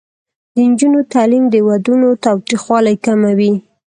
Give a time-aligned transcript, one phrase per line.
[0.53, 3.53] د نجونو تعلیم د ودونو تاوتریخوالي کموي.